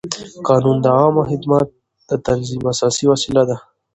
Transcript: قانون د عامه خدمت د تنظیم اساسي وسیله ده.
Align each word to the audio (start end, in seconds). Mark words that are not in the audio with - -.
قانون 0.47 0.77
د 0.81 0.85
عامه 0.97 1.23
خدمت 1.29 1.67
د 2.09 2.11
تنظیم 2.27 2.61
اساسي 2.73 3.05
وسیله 3.13 3.43
ده. 3.49 3.57